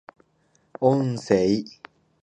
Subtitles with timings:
[0.79, 1.63] 音声